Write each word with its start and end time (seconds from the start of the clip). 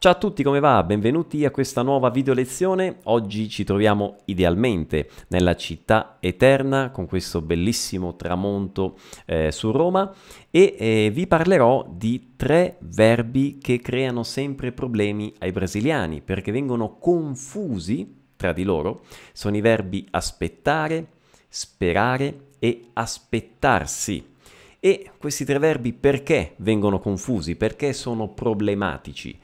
Ciao 0.00 0.12
a 0.12 0.14
tutti, 0.14 0.44
come 0.44 0.60
va? 0.60 0.84
Benvenuti 0.84 1.44
a 1.44 1.50
questa 1.50 1.82
nuova 1.82 2.08
video 2.10 2.32
lezione. 2.32 2.98
Oggi 3.06 3.48
ci 3.48 3.64
troviamo 3.64 4.18
idealmente 4.26 5.10
nella 5.26 5.56
città 5.56 6.18
eterna 6.20 6.92
con 6.92 7.06
questo 7.06 7.42
bellissimo 7.42 8.14
tramonto 8.14 8.96
eh, 9.26 9.50
su 9.50 9.72
Roma 9.72 10.14
e 10.52 10.76
eh, 10.78 11.10
vi 11.12 11.26
parlerò 11.26 11.84
di 11.90 12.34
tre 12.36 12.76
verbi 12.78 13.58
che 13.60 13.80
creano 13.80 14.22
sempre 14.22 14.70
problemi 14.70 15.34
ai 15.40 15.50
brasiliani 15.50 16.20
perché 16.20 16.52
vengono 16.52 16.98
confusi 16.98 18.18
tra 18.36 18.52
di 18.52 18.62
loro. 18.62 19.00
Sono 19.32 19.56
i 19.56 19.60
verbi 19.60 20.06
aspettare, 20.12 21.08
sperare 21.48 22.50
e 22.60 22.90
aspettarsi. 22.92 24.36
E 24.78 25.10
questi 25.18 25.44
tre 25.44 25.58
verbi 25.58 25.92
perché 25.92 26.52
vengono 26.58 27.00
confusi? 27.00 27.56
Perché 27.56 27.92
sono 27.92 28.28
problematici? 28.28 29.36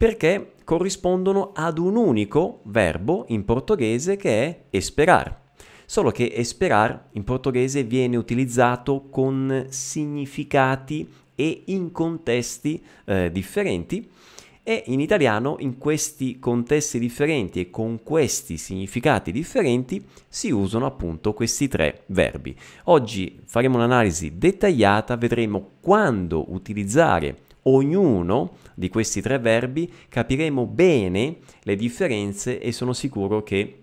Perché 0.00 0.54
corrispondono 0.64 1.52
ad 1.54 1.76
un 1.76 1.94
unico 1.94 2.60
verbo 2.62 3.26
in 3.28 3.44
portoghese 3.44 4.16
che 4.16 4.46
è 4.46 4.60
esperar. 4.70 5.38
Solo 5.84 6.10
che 6.10 6.32
esperar 6.34 7.08
in 7.12 7.22
portoghese 7.22 7.84
viene 7.84 8.16
utilizzato 8.16 9.08
con 9.10 9.66
significati 9.68 11.06
e 11.34 11.64
in 11.66 11.92
contesti 11.92 12.82
eh, 13.04 13.30
differenti 13.30 14.10
e 14.62 14.84
in 14.86 15.00
italiano 15.00 15.56
in 15.58 15.76
questi 15.76 16.38
contesti 16.38 16.98
differenti 16.98 17.60
e 17.60 17.68
con 17.68 18.02
questi 18.02 18.56
significati 18.56 19.32
differenti 19.32 20.02
si 20.28 20.50
usano 20.50 20.86
appunto 20.86 21.34
questi 21.34 21.68
tre 21.68 22.04
verbi. 22.06 22.56
Oggi 22.84 23.38
faremo 23.44 23.76
un'analisi 23.76 24.38
dettagliata, 24.38 25.16
vedremo 25.16 25.72
quando 25.82 26.54
utilizzare 26.54 27.48
ognuno 27.74 28.56
di 28.74 28.88
questi 28.88 29.20
tre 29.20 29.38
verbi, 29.38 29.92
capiremo 30.08 30.66
bene 30.66 31.36
le 31.62 31.76
differenze 31.76 32.60
e 32.60 32.72
sono 32.72 32.92
sicuro 32.92 33.42
che 33.42 33.76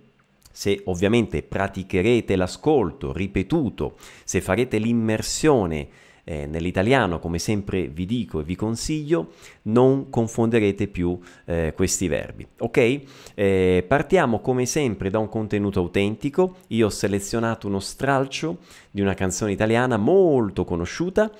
se 0.51 0.81
ovviamente 0.85 1.43
praticherete 1.43 2.35
l'ascolto 2.35 3.13
ripetuto, 3.13 3.95
se 4.23 4.41
farete 4.41 4.79
l'immersione 4.79 5.87
eh, 6.29 6.45
nell'italiano, 6.45 7.19
come 7.19 7.39
sempre 7.39 7.87
vi 7.87 8.05
dico 8.05 8.41
e 8.41 8.43
vi 8.43 8.55
consiglio, 8.55 9.31
non 9.63 10.09
confonderete 10.09 10.87
più 10.87 11.17
eh, 11.45 11.71
questi 11.73 12.09
verbi. 12.09 12.45
Ok? 12.59 13.01
Eh, 13.33 13.85
partiamo 13.87 14.41
come 14.41 14.65
sempre 14.65 15.09
da 15.09 15.19
un 15.19 15.29
contenuto 15.29 15.79
autentico. 15.79 16.57
Io 16.67 16.87
ho 16.87 16.89
selezionato 16.89 17.67
uno 17.67 17.79
stralcio 17.79 18.57
di 18.91 18.99
una 18.99 19.13
canzone 19.13 19.53
italiana 19.53 19.95
molto 19.95 20.65
conosciuta 20.65 21.31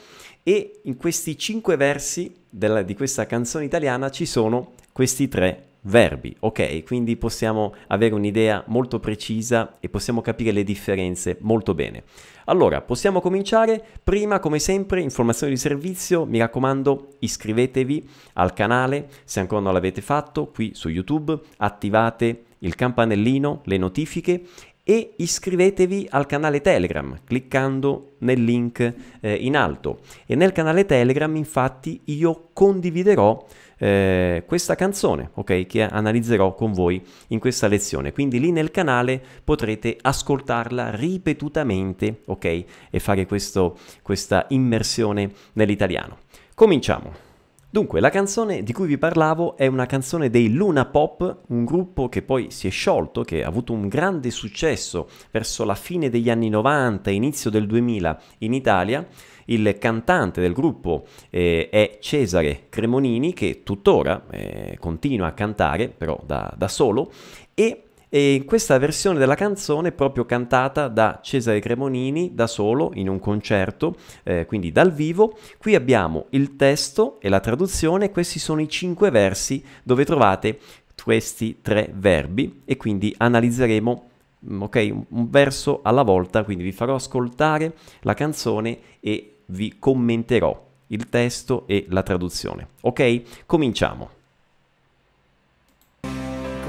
e 0.41 0.79
in 0.83 0.95
questi 0.95 1.37
cinque 1.37 1.75
versi 1.75 2.33
della, 2.49 2.81
di 2.81 2.95
questa 2.95 3.25
canzone 3.25 3.65
italiana 3.65 4.09
ci 4.09 4.25
sono 4.25 4.75
questi 4.93 5.27
tre 5.27 5.66
verbi, 5.87 6.35
ok? 6.39 6.83
Quindi 6.83 7.17
possiamo 7.17 7.73
avere 7.87 8.13
un'idea 8.13 8.63
molto 8.67 8.99
precisa 8.99 9.77
e 9.79 9.89
possiamo 9.89 10.21
capire 10.21 10.51
le 10.51 10.63
differenze 10.63 11.37
molto 11.41 11.73
bene. 11.73 12.03
Allora, 12.45 12.81
possiamo 12.81 13.19
cominciare. 13.19 13.83
Prima, 14.03 14.39
come 14.39 14.59
sempre, 14.59 15.01
informazioni 15.01 15.53
di 15.53 15.59
servizio, 15.59 16.25
mi 16.25 16.39
raccomando, 16.39 17.15
iscrivetevi 17.19 18.09
al 18.33 18.53
canale 18.53 19.09
se 19.23 19.39
ancora 19.39 19.61
non 19.61 19.73
l'avete 19.73 20.01
fatto 20.01 20.47
qui 20.47 20.71
su 20.73 20.89
YouTube, 20.89 21.37
attivate 21.57 22.43
il 22.59 22.75
campanellino, 22.75 23.61
le 23.65 23.77
notifiche 23.77 24.41
e 24.89 25.15
iscrivetevi 25.17 26.07
al 26.11 26.25
canale 26.25 26.61
Telegram 26.61 27.13
cliccando 27.25 28.13
nel 28.19 28.41
link 28.41 28.93
eh, 29.19 29.33
in 29.33 29.57
alto. 29.57 29.99
E 30.25 30.35
nel 30.35 30.53
canale 30.53 30.85
Telegram 30.85 31.35
infatti 31.35 31.99
io 32.05 32.51
condividerò 32.53 33.45
eh, 33.79 34.45
questa 34.47 34.75
canzone, 34.75 35.31
ok, 35.33 35.65
che 35.65 35.83
analizzerò 35.83 36.53
con 36.53 36.71
voi 36.71 37.03
in 37.27 37.39
questa 37.39 37.67
lezione. 37.67 38.13
Quindi 38.13 38.39
lì 38.39 38.51
nel 38.51 38.71
canale 38.71 39.21
potrete 39.43 39.97
ascoltarla 39.99 40.91
ripetutamente, 40.91 42.21
ok, 42.23 42.45
e 42.89 42.99
fare 42.99 43.25
questo, 43.25 43.77
questa 44.01 44.45
immersione 44.51 45.29
nell'italiano. 45.51 46.19
Cominciamo. 46.55 47.26
Dunque, 47.69 47.99
la 47.99 48.09
canzone 48.09 48.63
di 48.63 48.71
cui 48.71 48.87
vi 48.87 48.97
parlavo 48.97 49.57
è 49.57 49.67
una 49.67 49.85
canzone 49.85 50.29
dei 50.29 50.53
Luna 50.53 50.85
Pop, 50.85 51.41
un 51.47 51.65
gruppo 51.65 52.07
che 52.07 52.21
poi 52.21 52.49
si 52.49 52.67
è 52.67 52.69
sciolto, 52.69 53.23
che 53.23 53.43
ha 53.43 53.47
avuto 53.47 53.73
un 53.73 53.89
grande 53.89 54.31
successo 54.31 55.09
verso 55.31 55.65
la 55.65 55.75
fine 55.75 56.09
degli 56.09 56.29
anni 56.29 56.47
90 56.47 57.09
inizio 57.09 57.49
del 57.49 57.67
2000 57.67 58.21
in 58.39 58.53
Italia. 58.53 59.05
Il 59.49 59.77
cantante 59.79 60.39
del 60.39 60.53
gruppo 60.53 61.07
eh, 61.29 61.67
è 61.69 61.97
Cesare 61.99 62.67
Cremonini, 62.69 63.33
che 63.33 63.63
tuttora 63.63 64.23
eh, 64.31 64.77
continua 64.79 65.27
a 65.27 65.33
cantare, 65.33 65.89
però 65.89 66.17
da, 66.25 66.53
da 66.57 66.69
solo, 66.69 67.11
e 67.53 67.86
e 68.09 68.35
in 68.35 68.45
questa 68.45 68.77
versione 68.77 69.19
della 69.19 69.35
canzone 69.35 69.91
proprio 69.91 70.25
cantata 70.25 70.87
da 70.87 71.19
Cesare 71.21 71.59
Cremonini 71.59 72.33
da 72.33 72.47
solo 72.47 72.91
in 72.95 73.09
un 73.09 73.19
concerto, 73.19 73.95
eh, 74.23 74.45
quindi 74.45 74.71
dal 74.71 74.93
vivo. 74.93 75.37
Qui 75.57 75.75
abbiamo 75.75 76.27
il 76.29 76.55
testo 76.55 77.19
e 77.19 77.29
la 77.29 77.39
traduzione, 77.39 78.11
questi 78.11 78.39
sono 78.39 78.61
i 78.61 78.69
cinque 78.69 79.09
versi 79.09 79.63
dove 79.83 80.05
trovate 80.05 80.59
questi 81.03 81.59
tre 81.61 81.91
verbi 81.93 82.63
e 82.65 82.75
quindi 82.75 83.13
analizzeremo 83.15 84.09
mm, 84.49 84.61
ok, 84.61 84.95
un 85.09 85.29
verso 85.29 85.81
alla 85.83 86.03
volta, 86.03 86.43
quindi 86.43 86.63
vi 86.63 86.71
farò 86.71 86.95
ascoltare 86.95 87.73
la 88.01 88.13
canzone 88.13 88.79
e 88.99 89.37
vi 89.47 89.75
commenterò 89.79 90.65
il 90.87 91.09
testo 91.09 91.65
e 91.67 91.85
la 91.89 92.03
traduzione. 92.03 92.69
Ok? 92.81 93.45
Cominciamo. 93.45 94.16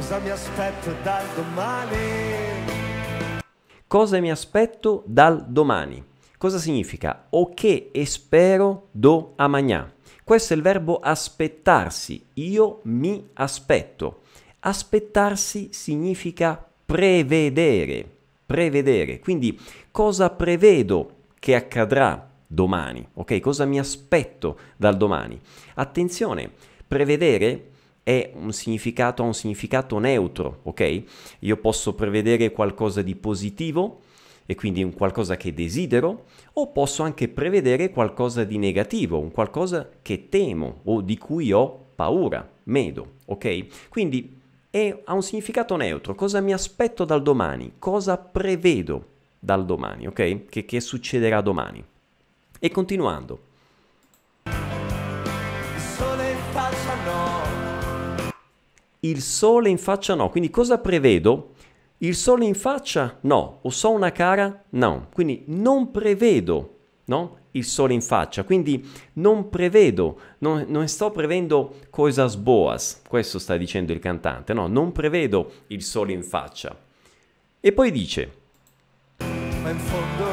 Cosa 0.09 0.21
mi 0.21 0.31
aspetto 0.31 0.95
dal 1.03 1.27
domani? 1.35 1.97
Cosa 3.87 4.21
mi 4.21 4.31
aspetto 4.31 5.03
dal 5.05 5.45
domani? 5.47 6.03
Cosa 6.39 6.57
significa? 6.57 7.27
O 7.29 7.53
che 7.53 7.91
spero 8.07 8.89
do 8.91 9.35
amanhã. 9.37 9.93
Questo 10.25 10.55
è 10.55 10.57
il 10.57 10.63
verbo 10.63 10.97
aspettarsi. 10.97 12.25
Io 12.35 12.81
mi 12.85 13.23
aspetto. 13.35 14.23
Aspettarsi 14.61 15.75
significa 15.75 16.67
prevedere. 16.87 18.11
Prevedere. 18.47 19.19
Quindi 19.19 19.61
cosa 19.91 20.31
prevedo 20.31 21.17
che 21.39 21.55
accadrà 21.55 22.31
domani? 22.47 23.07
Ok? 23.13 23.41
Cosa 23.41 23.67
mi 23.67 23.79
aspetto 23.79 24.59
dal 24.79 24.97
domani? 24.97 25.39
Attenzione, 25.75 26.51
prevedere 26.87 27.68
è 28.09 28.31
un 28.33 28.55
significato, 28.55 29.23
ha 29.23 29.27
un 29.27 29.35
significato 29.35 29.99
neutro, 29.99 30.61
ok? 30.63 31.03
Io 31.41 31.59
posso 31.59 31.93
prevedere 31.93 32.53
qualcosa 32.53 33.03
di 33.03 33.15
positivo 33.15 34.01
e 34.47 34.55
quindi 34.55 34.83
un 34.83 34.95
qualcosa 34.95 35.37
che 35.37 35.53
desidero, 35.53 36.25
o 36.55 36.73
posso 36.73 37.03
anche 37.03 37.29
prevedere 37.29 37.91
qualcosa 37.91 38.45
di 38.45 38.57
negativo, 38.57 39.19
un 39.19 39.31
qualcosa 39.31 39.91
che 40.01 40.31
temo 40.31 40.81
o 40.85 41.03
di 41.03 41.19
cui 41.19 41.53
ho 41.53 41.89
paura, 41.95 42.49
medo, 42.63 43.17
ok? 43.27 43.89
Quindi 43.91 44.41
è, 44.71 45.03
ha 45.05 45.13
un 45.13 45.23
significato 45.23 45.77
neutro, 45.77 46.15
cosa 46.15 46.41
mi 46.41 46.55
aspetto 46.55 47.05
dal 47.05 47.21
domani, 47.21 47.75
cosa 47.79 48.17
prevedo 48.17 49.07
dal 49.39 49.67
domani, 49.67 50.07
ok? 50.07 50.47
Che, 50.47 50.65
che 50.65 50.81
succederà 50.81 51.43
domani. 51.43 51.85
E 52.59 52.71
continuando. 52.71 53.39
Sole 55.77 56.35
faccia 56.53 56.95
no 57.05 57.48
il 59.01 59.21
sole 59.21 59.69
in 59.69 59.79
faccia 59.79 60.15
no. 60.15 60.31
Quindi 60.31 60.51
cosa 60.51 60.79
prevedo? 60.79 61.55
Il 61.99 62.15
sole 62.15 62.45
in 62.45 62.55
faccia 62.55 63.19
no. 63.23 63.59
O 63.63 63.71
so 63.71 63.91
una 63.91 64.13
cara? 64.13 64.65
No. 64.71 65.09
Quindi 65.13 65.45
non 65.47 65.91
prevedo 65.91 66.77
no? 67.05 67.39
il 67.53 67.65
sole 67.65 67.95
in 67.95 68.03
faccia. 68.03 68.45
Quindi 68.45 68.89
non 69.15 69.49
prevedo, 69.49 70.21
non, 70.39 70.65
non 70.69 70.87
sto 70.89 71.11
prevedendo 71.11 71.77
cosas 71.91 72.37
boas. 72.37 73.03
Questo 73.07 73.39
sta 73.39 73.57
dicendo 73.57 73.93
il 73.93 73.99
cantante. 73.99 74.53
No, 74.53 74.67
non 74.67 74.93
prevedo 74.93 75.53
il 75.69 75.83
sole 75.83 76.13
in 76.13 76.23
faccia. 76.23 76.77
E 77.61 77.73
poi 77.73 77.91
dice... 77.91 78.33
Ma 79.19 79.71
in 79.71 79.79
fondo 79.79 80.28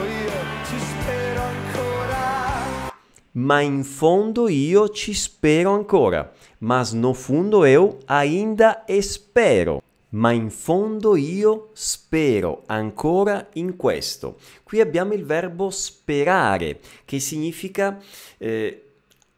Ma 3.36 3.62
in 3.62 3.84
fondo 3.84 4.48
io 4.48 4.90
ci 4.90 5.14
spero 5.14 5.72
ancora 5.72 6.32
mas 6.66 6.94
no 6.94 7.14
fundo 7.14 7.64
eu 7.66 8.00
ainda 8.08 8.84
espero. 8.88 9.82
Ma 10.10 10.32
in 10.32 10.50
fondo 10.50 11.16
io 11.16 11.70
spero 11.74 12.64
ancora 12.68 13.50
in 13.54 13.76
questo. 13.76 14.38
Qui 14.64 14.80
abbiamo 14.80 15.14
il 15.14 15.26
verbo 15.26 15.70
sperare, 15.70 16.80
che 17.04 17.20
significa 17.20 18.02
eh, 18.38 18.85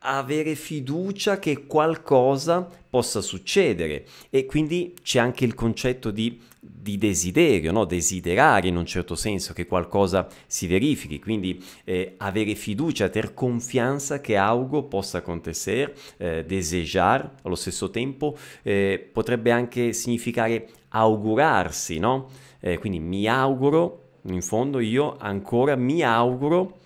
avere 0.08 0.56
fiducia 0.56 1.38
che 1.38 1.66
qualcosa 1.66 2.68
possa 2.90 3.20
succedere 3.20 4.06
e 4.30 4.46
quindi 4.46 4.96
c'è 5.04 5.20
anche 5.20 5.44
il 5.44 5.54
concetto 5.54 6.12
di, 6.12 6.40
di 6.60 6.98
desiderio, 6.98 7.74
no? 7.74 7.84
desiderare 7.84 8.70
in 8.70 8.78
un 8.78 8.86
certo 8.86 9.16
senso 9.16 9.52
che 9.52 9.66
qualcosa 9.66 10.28
si 10.48 10.66
verifichi, 10.66 11.20
quindi 11.20 11.62
eh, 11.84 12.16
avere 12.18 12.56
fiducia, 12.56 13.10
ter 13.10 13.34
confianza 13.34 14.22
che 14.22 14.38
algo 14.38 14.84
possa 14.84 15.18
acontecer, 15.18 15.94
eh, 16.16 16.46
desejar 16.46 17.30
allo 17.42 17.56
stesso 17.56 17.90
tempo, 17.90 18.38
eh, 18.64 19.10
potrebbe 19.12 19.52
anche 19.52 19.92
significare 19.92 20.70
augurarsi, 20.90 22.00
no? 22.00 22.30
Eh, 22.62 22.78
quindi 22.78 23.00
mi 23.00 23.28
auguro, 23.28 24.04
in 24.30 24.42
fondo 24.42 24.80
io 24.80 25.18
ancora 25.18 25.76
mi 25.76 26.02
auguro 26.02 26.80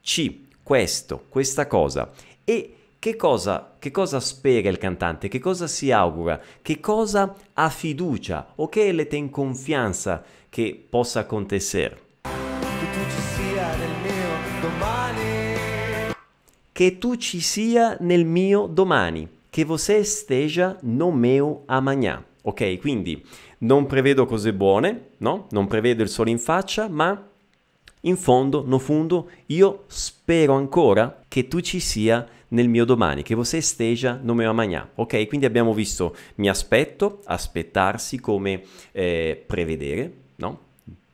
C, 0.00 0.46
questo, 0.68 1.24
questa 1.30 1.66
cosa. 1.66 2.10
E 2.50 2.76
che 2.98 3.14
cosa, 3.14 3.74
che 3.78 3.90
cosa 3.90 4.20
spera 4.20 4.70
il 4.70 4.78
cantante? 4.78 5.28
Che 5.28 5.38
cosa 5.38 5.66
si 5.66 5.92
augura? 5.92 6.40
Che 6.62 6.80
cosa 6.80 7.36
ha 7.52 7.68
fiducia 7.68 8.54
o 8.54 8.70
che 8.70 8.90
le 8.92 9.06
ten 9.06 9.28
confianza 9.28 10.24
che 10.48 10.86
possa 10.88 11.20
acontecer? 11.20 12.00
Che 12.22 12.88
tu 12.90 13.04
ci 13.10 13.20
sia 13.20 13.76
nel 13.76 13.90
mio 14.00 14.60
domani. 14.62 16.14
Che 16.72 16.96
tu 16.96 17.16
ci 17.16 17.40
sia 17.40 17.98
nel 18.00 18.24
mio 18.24 18.66
domani. 18.66 19.28
Che 19.50 19.64
você 19.66 19.98
esteja 19.98 20.78
no 20.80 21.10
meu 21.10 21.64
amanhã. 21.66 22.24
Ok? 22.44 22.78
Quindi 22.78 23.22
non 23.58 23.84
prevedo 23.84 24.24
cose 24.24 24.54
buone, 24.54 25.08
no? 25.18 25.48
Non 25.50 25.66
prevedo 25.66 26.02
il 26.02 26.08
sole 26.08 26.30
in 26.30 26.38
faccia, 26.38 26.88
ma 26.88 27.28
in 28.02 28.16
fondo, 28.16 28.62
no 28.64 28.78
fundo, 28.78 29.28
io 29.46 29.84
spero 29.88 30.54
ancora 30.54 31.24
che 31.26 31.48
tu 31.48 31.60
ci 31.60 31.80
sia 31.80 32.26
nel 32.48 32.68
mio 32.68 32.84
domani, 32.84 33.22
che 33.22 33.34
você 33.34 33.58
esteja 33.58 34.18
no 34.22 34.34
meu 34.34 34.48
amanhã. 34.48 34.88
Ok? 34.94 35.26
Quindi 35.26 35.46
abbiamo 35.46 35.74
visto 35.74 36.14
mi 36.36 36.48
aspetto, 36.48 37.20
aspettarsi 37.24 38.20
come 38.20 38.62
eh, 38.92 39.42
prevedere, 39.46 40.12
no? 40.36 40.66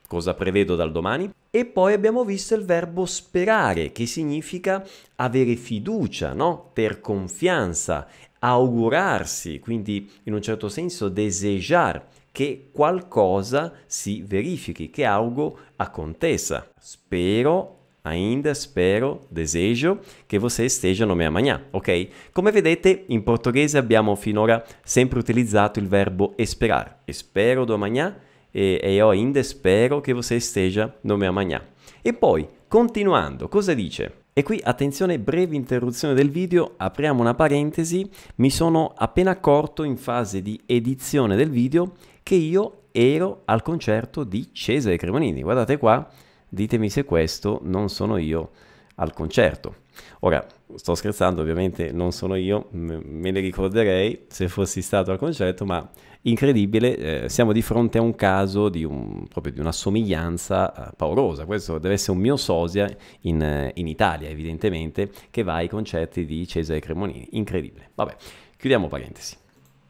Cosa 0.06 0.34
prevedo 0.34 0.76
dal 0.76 0.92
domani? 0.92 1.31
E 1.50 1.64
poi 1.64 1.92
abbiamo 1.92 2.25
visto 2.25 2.54
il 2.54 2.64
verbo 2.64 3.06
sperare, 3.06 3.92
che 3.92 4.06
significa 4.06 4.84
avere 5.16 5.56
fiducia, 5.56 6.32
no? 6.32 6.70
Per 6.72 7.00
confianza, 7.00 8.06
augurarsi, 8.38 9.58
quindi 9.60 10.10
in 10.25 10.34
un 10.34 10.42
certo 10.42 10.69
senso 10.69 11.08
desejar 11.08 12.06
che 12.30 12.70
qualcosa 12.72 13.72
si 13.87 14.22
verifichi, 14.26 14.90
che 14.90 15.04
algo 15.04 15.56
aconteça. 15.76 16.69
Spero, 16.78 17.83
ainda 18.04 18.52
spero, 18.54 19.26
desejo 19.30 19.98
che 20.28 20.38
você 20.38 20.66
esteja 20.66 21.06
no 21.06 21.16
meu 21.16 21.28
amanhã, 21.28 21.62
ok? 21.72 22.08
Come 22.32 22.52
vedete, 22.52 23.04
in 23.08 23.22
portoghese 23.22 23.78
abbiamo 23.78 24.14
finora 24.14 24.62
sempre 24.84 25.18
utilizzato 25.18 25.80
il 25.80 25.88
verbo 25.88 26.34
esperar. 26.36 27.00
Espero 27.06 27.64
do 27.64 27.74
amanhã 27.74 28.14
e, 28.52 28.78
e 28.82 28.94
io 28.94 29.08
ainda 29.08 29.42
spero 29.42 30.02
che 30.02 30.12
você 30.12 30.36
esteja 30.36 30.94
no 31.02 31.16
meu 31.16 31.30
amanhã. 31.30 31.62
E 32.02 32.12
poi, 32.12 32.46
continuando, 32.68 33.48
cosa 33.48 33.74
dice? 33.74 34.22
E 34.34 34.42
qui 34.42 34.60
attenzione, 34.62 35.18
breve 35.18 35.56
interruzione 35.56 36.12
del 36.12 36.28
video, 36.28 36.74
apriamo 36.76 37.20
una 37.20 37.34
parentesi, 37.34 38.08
mi 38.36 38.50
sono 38.50 38.92
appena 38.94 39.30
accorto 39.30 39.82
in 39.84 39.96
fase 39.96 40.42
di 40.42 40.60
edizione 40.66 41.36
del 41.36 41.50
video 41.50 41.92
che 42.22 42.34
io 42.34 42.82
ero 42.92 43.42
al 43.46 43.62
concerto 43.62 44.24
di 44.24 44.50
Cesare 44.52 44.96
Cremonini. 44.96 45.40
Guardate 45.40 45.78
qua, 45.78 46.06
ditemi 46.54 46.88
se 46.88 47.04
questo 47.04 47.60
non 47.64 47.88
sono 47.88 48.16
io 48.16 48.50
al 48.96 49.12
concerto. 49.12 49.82
Ora, 50.20 50.44
sto 50.76 50.94
scherzando, 50.94 51.42
ovviamente 51.42 51.92
non 51.92 52.12
sono 52.12 52.34
io, 52.36 52.68
me 52.70 53.30
ne 53.30 53.40
ricorderei 53.40 54.24
se 54.28 54.48
fossi 54.48 54.82
stato 54.82 55.10
al 55.10 55.18
concerto, 55.18 55.64
ma 55.64 55.88
incredibile, 56.22 57.24
eh, 57.24 57.28
siamo 57.28 57.52
di 57.52 57.62
fronte 57.62 57.98
a 57.98 58.00
un 58.00 58.14
caso 58.14 58.68
di, 58.68 58.84
un, 58.84 59.26
proprio 59.28 59.52
di 59.52 59.60
una 59.60 59.72
somiglianza 59.72 60.88
eh, 60.88 60.92
paurosa. 60.96 61.44
Questo 61.44 61.78
deve 61.78 61.94
essere 61.94 62.12
un 62.12 62.18
mio 62.18 62.36
sosia 62.36 62.88
in, 63.22 63.42
eh, 63.42 63.72
in, 63.74 63.86
Italia, 63.86 64.28
evidentemente, 64.28 65.10
che 65.30 65.42
va 65.42 65.54
ai 65.54 65.68
concerti 65.68 66.24
di 66.24 66.46
Cesare 66.46 66.80
Cremonini. 66.80 67.28
Incredibile. 67.32 67.90
Vabbè, 67.94 68.16
chiudiamo 68.56 68.88
parentesi. 68.88 69.36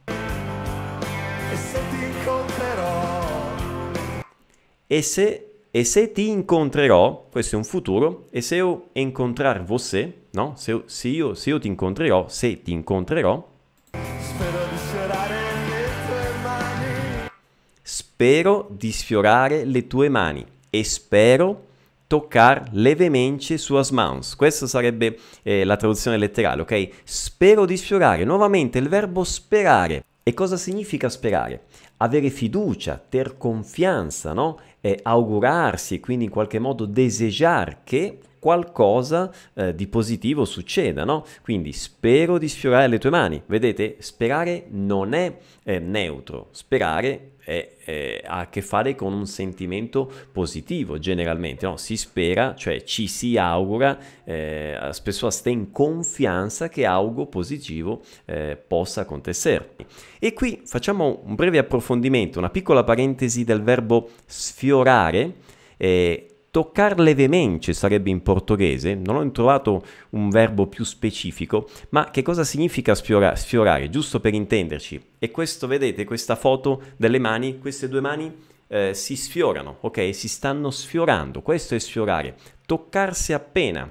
E 0.07 1.57
se, 1.57 1.79
e 4.87 5.03
se 5.03 5.54
ti 6.13 6.29
incontrerò, 6.29 7.27
questo 7.33 7.57
è 7.57 7.59
un 7.59 7.65
futuro, 7.65 8.27
e 8.31 8.41
se 8.43 8.55
io 8.55 8.91
incontrar 8.93 9.65
você, 9.65 10.13
no? 10.31 10.53
Se, 10.57 10.83
se, 10.87 11.09
io, 11.09 11.35
se 11.35 11.51
io 11.51 11.59
ti 11.59 11.67
incontrerò, 11.67 12.29
se 12.29 12.63
ti 12.63 12.71
incontrerò, 12.71 13.45
spero 13.91 14.69
di 14.71 14.79
sfiorare 14.79 15.65
le 15.65 16.07
tue 16.07 16.43
mani. 16.43 17.29
Spero 17.83 18.69
di 18.71 18.93
sfiorare 18.93 19.65
le 19.65 19.87
tue 19.89 20.09
mani 20.09 20.47
e 20.71 20.85
spero 20.85 21.65
toccare 22.07 22.67
levemente 22.71 23.59
suas 23.59 23.91
mãos. 23.91 24.37
Questa 24.37 24.69
sarebbe 24.69 25.19
eh, 25.43 25.65
la 25.65 25.77
traduzione 25.77 26.19
letterale, 26.19 26.63
ok? 26.63 26.89
Spero 27.03 27.65
di 27.65 27.77
sfiorare. 27.77 28.23
Nuovamente 28.23 28.79
il 28.79 28.89
verbo 28.89 29.25
sperare. 29.25 30.05
E 30.23 30.33
cosa 30.35 30.57
significa 30.57 31.09
sperare? 31.09 31.65
Avere 31.97 32.31
fiducia, 32.31 33.03
ter 33.09 33.37
confianza, 33.37 34.33
no? 34.33 34.59
E 34.85 34.99
augurarsi, 35.03 35.99
quindi 35.99 36.25
in 36.25 36.31
qualche 36.31 36.59
modo 36.59 36.85
desejar 36.85 37.85
che 37.85 38.19
qualcosa 38.39 39.33
eh, 39.55 39.75
di 39.75 39.87
positivo 39.87 40.45
succeda, 40.45 41.05
no? 41.05 41.25
Quindi 41.41 41.73
spero 41.73 42.37
di 42.37 42.47
sfiorare 42.47 42.89
le 42.89 42.99
tue 42.99 43.09
mani. 43.09 43.43
Vedete, 43.47 43.97
sperare 44.01 44.67
non 44.69 45.15
è 45.15 45.39
eh, 45.63 45.79
neutro, 45.79 46.49
sperare 46.51 47.34
è, 47.45 47.75
è, 47.85 48.23
ha 48.25 48.41
a 48.41 48.49
che 48.49 48.63
fare 48.63 48.95
con 48.95 49.13
un 49.13 49.27
sentimento 49.27 50.11
positivo 50.33 50.99
generalmente, 50.99 51.67
no? 51.67 51.77
si 51.77 51.97
spera, 51.97 52.55
cioè 52.55 52.83
ci 52.83 53.07
si 53.07 53.37
augura, 53.37 53.99
eh, 54.25 54.79
spesso 54.91 55.31
sta 55.31 55.51
in 55.51 55.71
confianza 55.71 56.69
che 56.69 56.85
algo 56.85 57.27
positivo 57.27 58.03
eh, 58.25 58.57
possa 58.57 59.03
acontecer. 59.03 59.75
E 60.19 60.33
qui 60.33 60.63
facciamo 60.65 61.23
un 61.25 61.35
breve 61.35 61.59
approfondimento, 61.59 62.39
una 62.39 62.51
piccola 62.51 62.83
parentesi 62.83 63.45
del 63.45 63.63
verbo 63.63 64.11
sfiorare. 64.27 65.35
Eh, 65.77 66.29
Toccar 66.55 67.01
levemente 67.01 67.73
sarebbe 67.73 68.11
in 68.11 68.23
portoghese, 68.23 68.95
non 68.95 69.17
ho 69.17 69.31
trovato 69.33 69.85
un 70.11 70.31
verbo 70.31 70.69
più 70.69 70.85
specifico, 70.85 71.69
ma 71.89 72.13
che 72.13 72.23
cosa 72.23 72.45
significa 72.45 72.95
sfiora- 72.95 73.35
sfiorare? 73.35 73.91
Giusto 73.91 74.21
per 74.21 74.35
intenderci. 74.35 75.05
E 75.19 75.33
questo, 75.33 75.67
vedete, 75.67 76.05
questa 76.05 76.37
foto 76.37 76.81
delle 76.97 77.19
mani, 77.19 77.59
queste 77.59 77.89
due 77.89 78.01
mani 78.01 78.33
eh, 78.69 78.95
si 78.95 79.17
sfiorano, 79.17 79.79
ok? 79.81 80.15
Si 80.15 80.29
stanno 80.29 80.71
sfiorando, 80.71 81.43
questo 81.43 81.75
è 81.75 81.79
sfiorare. 81.81 82.37
Toccarsi 82.65 83.33
appena. 83.33 83.91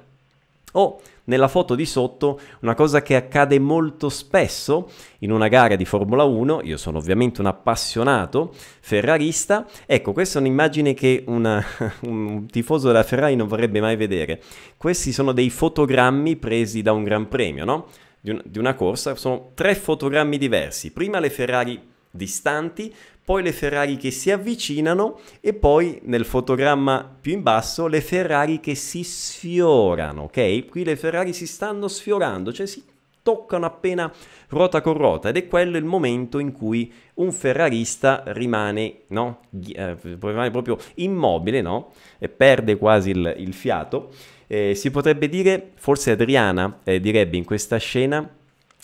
O 0.73 1.01
nella 1.25 1.47
foto 1.47 1.75
di 1.75 1.85
sotto 1.85 2.39
una 2.61 2.73
cosa 2.75 3.01
che 3.01 3.15
accade 3.15 3.59
molto 3.59 4.09
spesso 4.09 4.89
in 5.19 5.31
una 5.31 5.47
gara 5.47 5.75
di 5.75 5.85
Formula 5.85 6.23
1, 6.23 6.61
io 6.63 6.77
sono 6.77 6.97
ovviamente 6.97 7.41
un 7.41 7.47
appassionato 7.47 8.53
ferrarista, 8.81 9.65
ecco 9.85 10.11
questa 10.11 10.39
è 10.39 10.41
un'immagine 10.41 10.93
che 10.93 11.23
una, 11.27 11.63
un 12.03 12.45
tifoso 12.47 12.87
della 12.87 13.03
Ferrari 13.03 13.35
non 13.35 13.47
vorrebbe 13.47 13.79
mai 13.79 13.95
vedere. 13.95 14.41
Questi 14.77 15.11
sono 15.11 15.31
dei 15.31 15.49
fotogrammi 15.49 16.35
presi 16.35 16.81
da 16.81 16.91
un 16.91 17.03
Gran 17.03 17.27
Premio, 17.27 17.65
no? 17.65 17.87
Di, 18.19 18.31
un, 18.31 18.41
di 18.45 18.57
una 18.57 18.73
corsa, 18.73 19.15
sono 19.15 19.51
tre 19.53 19.75
fotogrammi 19.75 20.37
diversi, 20.37 20.91
prima 20.91 21.19
le 21.19 21.29
Ferrari 21.29 21.91
distanti, 22.09 22.93
poi 23.25 23.41
le 23.41 23.53
Ferrari 23.53 23.95
che 23.97 24.11
si 24.11 24.31
avvicinano 24.31 25.19
e 25.39 25.53
poi 25.53 25.99
nel 26.03 26.25
fotogramma 26.25 27.17
più 27.21 27.33
in 27.33 27.41
basso 27.41 27.87
le 27.87 28.01
Ferrari 28.01 28.59
che 28.59 28.75
si 28.75 29.03
sfiorano, 29.03 30.23
ok? 30.23 30.65
Qui 30.67 30.83
le 30.83 30.97
Ferrari 30.97 31.31
si 31.31 31.47
stanno 31.47 31.87
sfiorando, 31.87 32.51
cioè 32.51 32.65
si 32.65 32.83
toccano 33.23 33.65
appena 33.65 34.11
ruota 34.49 34.81
con 34.81 34.93
ruota 34.93 35.29
ed 35.29 35.37
è 35.37 35.47
quello 35.47 35.77
il 35.77 35.85
momento 35.85 36.37
in 36.37 36.51
cui 36.51 36.91
un 37.15 37.31
ferrarista 37.31 38.23
rimane, 38.27 39.03
no? 39.07 39.39
eh, 39.73 39.95
rimane 40.01 40.51
proprio 40.51 40.77
immobile 40.95 41.61
no? 41.61 41.93
e 42.19 42.27
perde 42.27 42.77
quasi 42.77 43.11
il, 43.11 43.35
il 43.37 43.53
fiato. 43.53 44.09
Eh, 44.47 44.75
si 44.75 44.91
potrebbe 44.91 45.29
dire, 45.29 45.71
forse 45.75 46.11
Adriana 46.11 46.79
eh, 46.83 46.99
direbbe 46.99 47.37
in 47.37 47.45
questa 47.45 47.77
scena, 47.77 48.29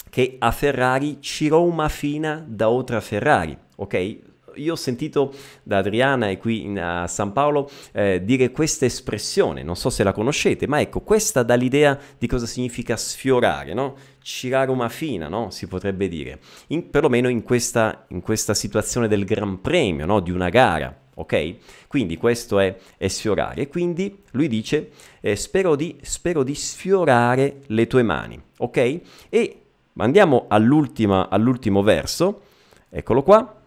che 0.09 0.37
a 0.39 0.51
Ferrari 0.51 1.17
cirò 1.19 1.61
una 1.61 1.89
fina 1.89 2.43
da 2.47 2.69
otra 2.69 3.01
Ferrari, 3.01 3.55
ok? 3.75 4.17
Io 4.59 4.73
ho 4.73 4.75
sentito 4.75 5.33
da 5.63 5.77
Adriana 5.77 6.29
e 6.29 6.37
qui 6.37 6.63
in, 6.63 6.79
a 6.79 7.07
San 7.07 7.31
Paolo 7.31 7.69
eh, 7.91 8.21
dire 8.23 8.51
questa 8.51 8.85
espressione, 8.85 9.63
non 9.63 9.75
so 9.75 9.89
se 9.89 10.03
la 10.03 10.11
conoscete, 10.11 10.67
ma 10.67 10.79
ecco, 10.81 11.01
questa 11.01 11.43
dà 11.43 11.55
l'idea 11.55 11.97
di 12.17 12.27
cosa 12.27 12.45
significa 12.45 12.97
sfiorare, 12.97 13.73
no? 13.73 13.95
Cirare 14.21 14.69
una 14.69 14.89
fina, 14.89 15.27
no? 15.27 15.49
Si 15.49 15.67
potrebbe 15.67 16.07
dire, 16.07 16.39
in, 16.67 16.89
perlomeno 16.89 17.29
in 17.29 17.43
questa, 17.43 18.05
in 18.09 18.21
questa 18.21 18.53
situazione 18.53 19.07
del 19.07 19.25
Gran 19.25 19.61
Premio, 19.61 20.05
no? 20.05 20.19
Di 20.19 20.31
una 20.31 20.49
gara, 20.49 20.95
ok? 21.15 21.55
Quindi 21.87 22.17
questo 22.17 22.59
è, 22.59 22.75
è 22.97 23.07
sfiorare. 23.07 23.67
Quindi 23.67 24.23
lui 24.31 24.47
dice 24.47 24.91
eh, 25.21 25.35
spero, 25.35 25.75
di, 25.75 25.97
spero 26.01 26.43
di 26.43 26.55
sfiorare 26.55 27.61
le 27.67 27.87
tue 27.87 28.03
mani, 28.03 28.41
ok? 28.57 28.99
E 29.29 29.61
andiamo 29.97 30.45
all'ultimo 30.47 31.81
verso, 31.81 32.41
eccolo 32.89 33.23
qua. 33.23 33.58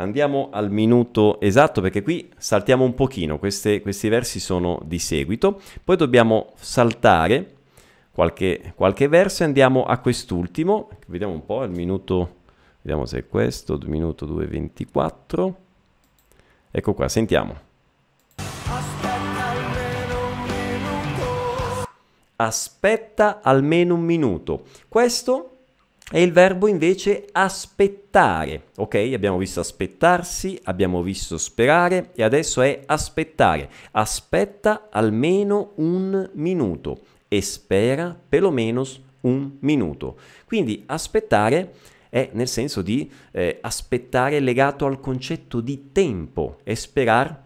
Andiamo 0.00 0.50
al 0.52 0.70
minuto 0.70 1.40
esatto 1.40 1.80
perché 1.80 2.02
qui 2.02 2.30
saltiamo 2.36 2.84
un 2.84 2.94
pochino, 2.94 3.40
Queste, 3.40 3.80
questi 3.80 4.08
versi 4.08 4.38
sono 4.38 4.80
di 4.84 5.00
seguito, 5.00 5.60
poi 5.82 5.96
dobbiamo 5.96 6.52
saltare 6.54 7.56
qualche, 8.12 8.74
qualche 8.76 9.08
verso 9.08 9.42
e 9.42 9.46
andiamo 9.46 9.84
a 9.84 9.98
quest'ultimo, 9.98 10.88
vediamo 11.08 11.32
un 11.32 11.44
po' 11.44 11.64
il 11.64 11.72
minuto, 11.72 12.36
vediamo 12.82 13.06
se 13.06 13.18
è 13.18 13.26
questo, 13.26 13.76
minuto 13.86 14.24
2.24, 14.24 15.52
ecco 16.70 16.94
qua, 16.94 17.08
sentiamo. 17.08 17.66
Aspetta 22.36 23.40
almeno 23.42 23.94
un 23.94 24.04
minuto. 24.04 24.62
Questo 24.86 25.57
è 26.10 26.18
il 26.18 26.32
verbo 26.32 26.68
invece 26.68 27.26
aspettare, 27.32 28.68
ok? 28.76 29.10
Abbiamo 29.12 29.36
visto 29.36 29.60
aspettarsi, 29.60 30.58
abbiamo 30.64 31.02
visto 31.02 31.36
sperare 31.36 32.12
e 32.14 32.22
adesso 32.22 32.62
è 32.62 32.80
aspettare. 32.86 33.68
Aspetta 33.90 34.88
almeno 34.90 35.72
un 35.76 36.30
minuto 36.34 37.00
e 37.28 37.42
spera 37.42 38.18
perlomeno 38.28 38.86
un 39.22 39.56
minuto. 39.60 40.16
Quindi 40.46 40.84
aspettare 40.86 41.74
è 42.08 42.30
nel 42.32 42.48
senso 42.48 42.80
di 42.80 43.10
eh, 43.32 43.58
aspettare 43.60 44.40
legato 44.40 44.86
al 44.86 45.00
concetto 45.00 45.60
di 45.60 45.92
tempo 45.92 46.60
e 46.64 46.74
sperare, 46.74 47.42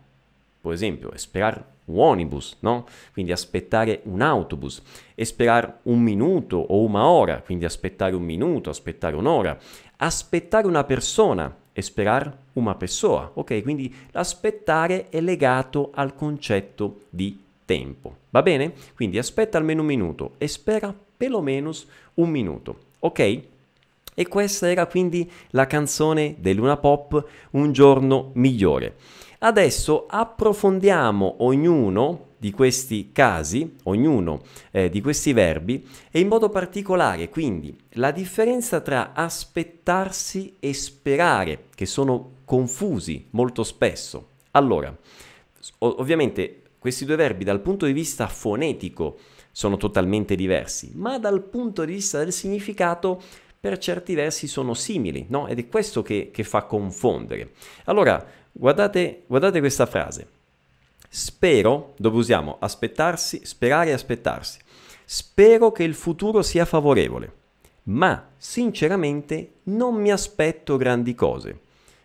per 0.60 0.72
esempio, 0.72 1.10
sperare 1.16 1.71
un 1.86 1.98
omnibus, 1.98 2.56
no? 2.60 2.86
Quindi 3.12 3.32
aspettare 3.32 4.00
un 4.04 4.20
autobus, 4.20 4.82
e 5.14 5.24
sperare 5.24 5.78
un 5.82 6.00
minuto 6.00 6.56
o 6.56 6.82
una 6.84 7.06
ora, 7.06 7.40
quindi 7.42 7.64
aspettare 7.64 8.14
un 8.14 8.22
minuto, 8.22 8.70
aspettare 8.70 9.16
un'ora, 9.16 9.58
aspettare 9.96 10.66
una 10.66 10.84
persona 10.84 11.54
e 11.72 11.82
sperare 11.82 12.36
una 12.54 12.74
persona, 12.74 13.30
ok? 13.34 13.62
Quindi 13.62 13.94
l'aspettare 14.10 15.08
è 15.08 15.20
legato 15.20 15.90
al 15.94 16.14
concetto 16.14 17.02
di 17.08 17.40
tempo, 17.64 18.16
va 18.30 18.42
bene? 18.42 18.72
Quindi 18.94 19.18
aspetta 19.18 19.58
almeno 19.58 19.80
un 19.80 19.86
minuto 19.86 20.32
e 20.38 20.48
spera 20.48 20.94
perlomeno 21.16 21.70
un 22.14 22.28
minuto, 22.28 22.76
ok? 22.98 23.40
E 24.14 24.28
questa 24.28 24.70
era 24.70 24.86
quindi 24.86 25.30
la 25.50 25.66
canzone 25.66 26.34
del 26.38 26.56
Luna 26.56 26.76
Pop 26.76 27.24
Un 27.52 27.72
giorno 27.72 28.30
migliore. 28.34 28.96
Adesso 29.44 30.06
approfondiamo 30.08 31.38
ognuno 31.38 32.26
di 32.36 32.52
questi 32.52 33.10
casi, 33.10 33.74
ognuno 33.84 34.42
eh, 34.70 34.88
di 34.88 35.00
questi 35.00 35.32
verbi 35.32 35.84
e 36.12 36.20
in 36.20 36.28
modo 36.28 36.48
particolare 36.48 37.28
quindi 37.28 37.76
la 37.94 38.12
differenza 38.12 38.80
tra 38.80 39.14
aspettarsi 39.14 40.54
e 40.60 40.72
sperare, 40.72 41.64
che 41.74 41.86
sono 41.86 42.34
confusi 42.44 43.26
molto 43.30 43.64
spesso. 43.64 44.28
Allora, 44.52 44.96
ov- 45.78 45.98
ovviamente 45.98 46.62
questi 46.78 47.04
due 47.04 47.16
verbi 47.16 47.42
dal 47.42 47.60
punto 47.60 47.86
di 47.86 47.92
vista 47.92 48.28
fonetico 48.28 49.18
sono 49.50 49.76
totalmente 49.76 50.36
diversi, 50.36 50.92
ma 50.94 51.18
dal 51.18 51.42
punto 51.42 51.84
di 51.84 51.94
vista 51.94 52.18
del 52.18 52.32
significato 52.32 53.20
per 53.58 53.78
certi 53.78 54.14
versi 54.14 54.48
sono 54.48 54.74
simili, 54.74 55.26
no? 55.28 55.46
Ed 55.46 55.58
è 55.58 55.68
questo 55.68 56.02
che, 56.02 56.30
che 56.32 56.42
fa 56.42 56.62
confondere. 56.64 57.52
Allora, 57.84 58.24
Guardate, 58.52 59.22
guardate 59.26 59.60
questa 59.60 59.86
frase. 59.86 60.26
Spero, 61.08 61.94
dove 61.96 62.18
usiamo 62.18 62.56
aspettarsi, 62.60 63.40
sperare 63.44 63.90
e 63.90 63.92
aspettarsi. 63.92 64.58
Spero 65.04 65.72
che 65.72 65.82
il 65.82 65.94
futuro 65.94 66.42
sia 66.42 66.64
favorevole, 66.64 67.32
ma 67.84 68.28
sinceramente 68.36 69.54
non 69.64 69.94
mi 69.94 70.10
aspetto 70.10 70.76
grandi 70.76 71.14
cose. 71.14 71.58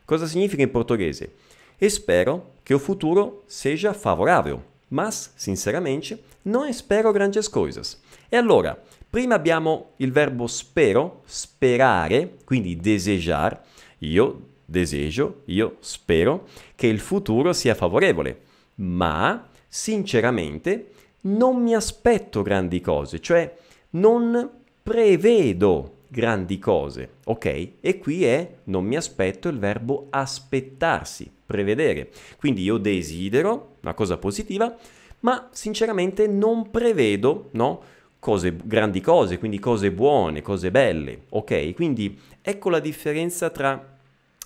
Cosa 0.03 0.25
significa 0.25 0.63
in 0.63 0.71
portoghese? 0.71 1.35
E 1.77 1.89
spero 1.89 2.53
che 2.63 2.73
il 2.73 2.79
futuro 2.79 3.43
sia 3.45 3.93
favorevole, 3.93 4.75
ma 4.89 5.09
sinceramente 5.11 6.21
non 6.43 6.73
spero 6.73 7.11
grandi 7.11 7.39
cose. 7.49 7.97
E 8.29 8.35
allora, 8.35 8.77
prima 9.09 9.35
abbiamo 9.35 9.91
il 9.97 10.11
verbo 10.11 10.47
spero, 10.47 11.21
sperare, 11.25 12.37
quindi 12.43 12.77
desejar. 12.77 13.61
Io 13.99 14.46
desejo, 14.69 15.41
io 15.45 15.77
spero 15.79 16.47
che 16.75 16.87
il 16.87 16.99
futuro 16.99 17.53
sia 17.53 17.73
favorevole, 17.73 18.41
ma 18.75 19.47
sinceramente 19.67 20.91
non 21.21 21.61
mi 21.61 21.73
aspetto 21.73 22.41
grandi 22.41 22.81
cose, 22.81 23.19
cioè 23.19 23.55
non 23.91 24.49
prevedo 24.83 25.93
grandi 26.07 26.59
cose, 26.59 27.09
ok? 27.25 27.69
E 27.79 27.97
qui 27.97 28.25
è 28.25 28.55
non 28.65 28.85
mi 28.85 28.95
aspetto 28.95 29.47
il 29.47 29.57
verbo 29.57 30.07
aspettarsi, 30.09 31.29
prevedere. 31.45 32.09
Quindi 32.37 32.63
io 32.63 32.77
desidero 32.77 33.75
una 33.81 33.93
cosa 33.93 34.17
positiva, 34.17 34.75
ma 35.21 35.49
sinceramente 35.51 36.27
non 36.27 36.69
prevedo, 36.69 37.49
no? 37.51 37.81
Cose, 38.19 38.55
grandi 38.63 38.99
cose, 38.99 39.37
quindi 39.37 39.59
cose 39.59 39.91
buone, 39.91 40.41
cose 40.41 40.71
belle, 40.71 41.23
ok? 41.29 41.73
Quindi 41.73 42.19
ecco 42.41 42.69
la 42.69 42.79
differenza 42.79 43.49
tra 43.49 43.96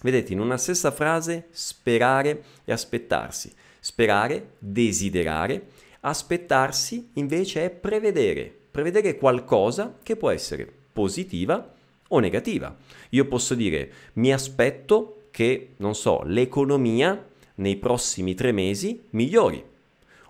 Vedete, 0.01 0.33
in 0.33 0.39
una 0.39 0.57
stessa 0.57 0.91
frase 0.91 1.47
sperare 1.51 2.43
e 2.65 2.71
aspettarsi. 2.71 3.51
Sperare, 3.79 4.53
desiderare, 4.57 5.67
aspettarsi 6.01 7.09
invece 7.13 7.65
è 7.65 7.69
prevedere, 7.69 8.51
prevedere 8.71 9.15
qualcosa 9.15 9.97
che 10.01 10.15
può 10.15 10.29
essere 10.29 10.71
positiva 10.91 11.73
o 12.09 12.19
negativa. 12.19 12.75
Io 13.09 13.25
posso 13.25 13.53
dire 13.53 13.91
mi 14.13 14.33
aspetto 14.33 15.23
che, 15.31 15.69
non 15.77 15.95
so, 15.95 16.23
l'economia 16.25 17.27
nei 17.55 17.77
prossimi 17.77 18.33
tre 18.33 18.51
mesi 18.51 19.03
migliori. 19.11 19.63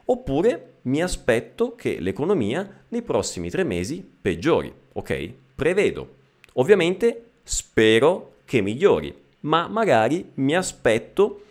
Oppure 0.05 0.73
mi 0.83 1.01
aspetto 1.01 1.75
che 1.75 1.99
l'economia 1.99 2.83
nei 2.89 3.01
prossimi 3.01 3.49
tre 3.49 3.63
mesi 3.63 4.05
peggiori. 4.21 4.71
Ok? 4.93 5.31
Prevedo. 5.55 6.15
Ovviamente 6.53 7.25
spero 7.43 8.33
che 8.43 8.61
migliori 8.61 9.15
ma 9.41 9.67
magari 9.67 10.31
mi 10.35 10.55
aspetto, 10.55 11.43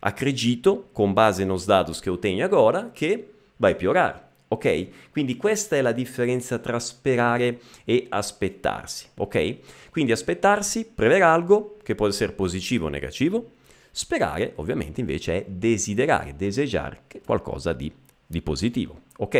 acredito, 0.00 0.88
con 0.92 1.12
base 1.12 1.44
nos 1.44 1.64
dados 1.64 2.00
che 2.00 2.10
ottengo 2.10 2.44
agora, 2.44 2.90
che 2.92 3.32
vai 3.56 3.76
piorar. 3.76 4.24
Ok? 4.48 5.10
Quindi 5.10 5.36
questa 5.36 5.76
è 5.76 5.82
la 5.82 5.92
differenza 5.92 6.58
tra 6.58 6.78
sperare 6.78 7.60
e 7.84 8.06
aspettarsi. 8.08 9.08
Ok? 9.16 9.90
Quindi 9.90 10.12
aspettarsi, 10.12 10.84
prevedere 10.86 11.24
algo 11.24 11.76
che 11.82 11.94
può 11.94 12.06
essere 12.06 12.32
positivo 12.32 12.86
o 12.86 12.88
negativo. 12.88 13.50
Sperare, 13.90 14.52
ovviamente, 14.56 15.00
invece 15.00 15.38
è 15.38 15.44
desiderare, 15.48 16.36
deseggiare 16.36 17.02
qualcosa 17.24 17.72
di, 17.72 17.92
di 18.24 18.40
positivo. 18.42 19.00
Ok? 19.18 19.34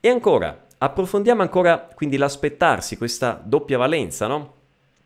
E 0.00 0.08
ancora, 0.08 0.66
approfondiamo 0.78 1.42
ancora 1.42 1.88
quindi 1.94 2.16
l'aspettarsi, 2.16 2.96
questa 2.96 3.40
doppia 3.44 3.78
valenza, 3.78 4.26
no? 4.26 4.54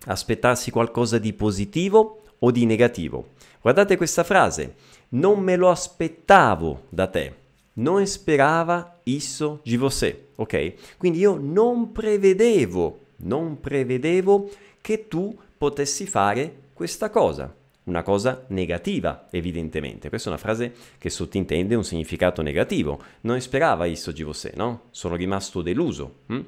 Aspettarsi 0.06 0.70
qualcosa 0.70 1.18
di 1.18 1.32
positivo 1.32 2.22
o 2.38 2.50
di 2.50 2.66
negativo. 2.66 3.30
Guardate 3.60 3.96
questa 3.96 4.24
frase, 4.24 4.74
non 5.10 5.40
me 5.40 5.56
lo 5.56 5.70
aspettavo 5.70 6.82
da 6.88 7.06
te, 7.06 7.34
non 7.74 8.06
sperava 8.06 9.00
isso 9.04 9.60
di 9.64 9.76
você, 9.76 10.28
ok? 10.36 10.96
Quindi 10.96 11.18
io 11.18 11.38
non 11.40 11.92
prevedevo, 11.92 13.00
non 13.18 13.58
prevedevo 13.60 14.50
che 14.80 15.08
tu 15.08 15.36
potessi 15.56 16.06
fare 16.06 16.64
questa 16.72 17.10
cosa 17.10 17.52
una 17.86 18.02
cosa 18.02 18.44
negativa, 18.48 19.28
evidentemente. 19.30 20.08
Questa 20.08 20.28
è 20.28 20.32
una 20.32 20.40
frase 20.40 20.74
che 20.98 21.08
sottintende 21.08 21.74
un 21.74 21.84
significato 21.84 22.42
negativo. 22.42 23.00
Non 23.22 23.40
sperava 23.40 23.86
isso 23.86 24.12
di 24.12 24.22
você, 24.22 24.52
no? 24.56 24.88
Sono 24.90 25.14
rimasto 25.14 25.62
deluso. 25.62 26.20
Hm? 26.26 26.40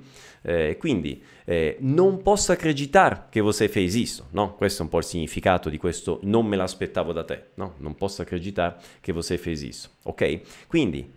Eh, 0.42 0.76
quindi, 0.78 1.22
eh, 1.44 1.76
non 1.80 2.22
posso 2.22 2.52
accreditare 2.52 3.26
che 3.30 3.40
você 3.40 3.68
fez 3.68 3.94
isso, 3.94 4.28
no? 4.30 4.54
Questo 4.54 4.82
è 4.82 4.84
un 4.84 4.90
po' 4.90 4.98
il 4.98 5.04
significato 5.04 5.68
di 5.68 5.78
questo 5.78 6.20
non 6.22 6.46
me 6.46 6.56
l'aspettavo 6.56 7.12
da 7.12 7.24
te, 7.24 7.50
no? 7.54 7.74
Non 7.78 7.94
posso 7.94 8.22
accreditare 8.22 8.76
che 9.00 9.12
você 9.12 9.36
fez 9.36 9.62
isso, 9.62 9.90
ok? 10.04 10.66
Quindi, 10.66 11.08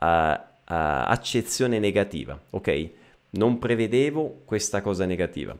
uh, 0.00 0.06
uh, 0.06 0.36
accezione 0.66 1.78
negativa, 1.78 2.40
ok? 2.50 2.90
Non 3.30 3.58
prevedevo 3.58 4.42
questa 4.44 4.80
cosa 4.80 5.04
negativa. 5.04 5.56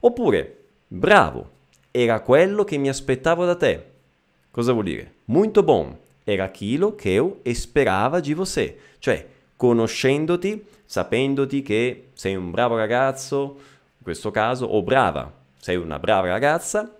Oppure, 0.00 0.64
bravo, 0.88 1.54
era 1.98 2.20
quello 2.20 2.62
che 2.64 2.76
mi 2.76 2.90
aspettavo 2.90 3.46
da 3.46 3.56
te. 3.56 3.82
Cosa 4.50 4.72
vuol 4.72 4.84
dire? 4.84 5.12
Muito 5.26 5.62
bom. 5.62 5.96
Era 6.24 6.44
aquilo 6.44 6.94
che 6.94 7.08
io 7.08 7.40
sperava 7.54 8.20
di 8.20 8.34
você. 8.34 8.76
Cioè, 8.98 9.26
conoscendoti, 9.56 10.62
sapendoti 10.84 11.62
che 11.62 12.08
sei 12.12 12.36
un 12.36 12.50
bravo 12.50 12.76
ragazzo, 12.76 13.56
in 13.96 14.02
questo 14.02 14.30
caso, 14.30 14.66
o 14.66 14.82
brava, 14.82 15.32
sei 15.58 15.76
una 15.76 15.98
brava 15.98 16.28
ragazza, 16.28 16.94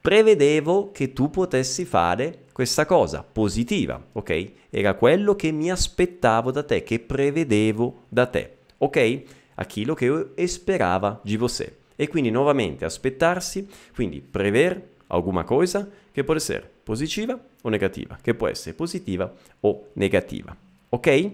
prevedevo 0.00 0.92
che 0.92 1.12
tu 1.12 1.28
potessi 1.28 1.84
fare 1.84 2.44
questa 2.52 2.86
cosa 2.86 3.24
positiva, 3.24 4.00
ok? 4.12 4.50
Era 4.70 4.94
quello 4.94 5.34
che 5.34 5.50
mi 5.50 5.72
aspettavo 5.72 6.52
da 6.52 6.62
te, 6.62 6.84
che 6.84 7.00
prevedevo 7.00 8.02
da 8.08 8.26
te, 8.26 8.58
ok? 8.78 9.22
Aquilo 9.56 9.94
che 9.94 10.04
io 10.04 10.30
sperava 10.46 11.18
di 11.24 11.36
você. 11.36 11.84
E 11.96 12.08
quindi 12.08 12.30
nuovamente 12.30 12.84
aspettarsi, 12.84 13.66
quindi 13.94 14.20
prever 14.20 14.94
alguma 15.08 15.44
cosa 15.44 15.88
che 16.12 16.24
può 16.24 16.34
essere 16.34 16.70
positiva 16.82 17.38
o 17.62 17.68
negativa, 17.68 18.18
che 18.20 18.34
può 18.34 18.48
essere 18.48 18.74
positiva 18.74 19.32
o 19.60 19.88
negativa, 19.94 20.54
ok? 20.90 21.30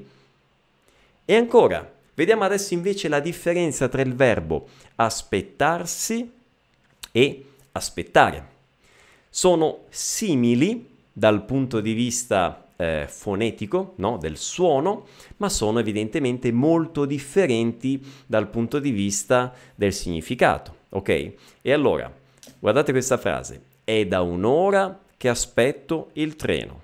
E 1.24 1.34
ancora, 1.34 1.90
vediamo 2.14 2.44
adesso 2.44 2.74
invece 2.74 3.08
la 3.08 3.20
differenza 3.20 3.88
tra 3.88 4.02
il 4.02 4.14
verbo 4.14 4.68
aspettarsi 4.96 6.30
e 7.10 7.44
aspettare. 7.72 8.48
Sono 9.28 9.84
simili 9.88 10.88
dal 11.12 11.44
punto 11.44 11.80
di 11.80 11.92
vista 11.92 12.61
eh, 12.76 13.06
fonetico, 13.08 13.94
no? 13.96 14.16
del 14.16 14.36
suono, 14.36 15.06
ma 15.38 15.48
sono 15.48 15.78
evidentemente 15.78 16.52
molto 16.52 17.04
differenti 17.04 18.04
dal 18.26 18.48
punto 18.48 18.78
di 18.78 18.90
vista 18.90 19.52
del 19.74 19.92
significato. 19.92 20.76
Ok? 20.90 21.32
E 21.60 21.72
allora, 21.72 22.12
guardate 22.58 22.92
questa 22.92 23.16
frase. 23.16 23.62
È 23.84 24.04
da 24.06 24.20
un'ora 24.22 25.00
che 25.16 25.28
aspetto 25.28 26.10
il 26.14 26.36
treno. 26.36 26.80